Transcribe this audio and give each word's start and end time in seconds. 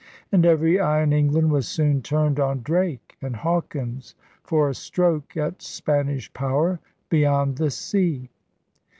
And 0.31 0.47
every 0.47 0.79
eye 0.79 1.03
in 1.03 1.13
England 1.13 1.51
was 1.51 1.67
soon 1.67 2.01
turned 2.01 2.39
on 2.39 2.63
Drake 2.63 3.15
and 3.21 3.35
Hawkins 3.35 4.15
for 4.43 4.67
a 4.67 4.73
stroke 4.73 5.37
at 5.37 5.61
Spanish 5.61 6.33
power 6.33 6.79
beyond 7.07 7.57
the 7.59 7.69
sea. 7.69 8.31